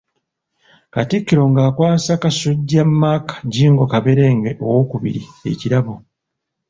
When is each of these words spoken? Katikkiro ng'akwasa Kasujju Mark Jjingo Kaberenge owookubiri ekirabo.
Katikkiro 0.93 1.43
ng'akwasa 1.51 2.13
Kasujju 2.21 2.81
Mark 3.01 3.27
Jjingo 3.51 3.85
Kaberenge 3.93 4.51
owookubiri 4.67 5.21
ekirabo. 5.51 5.93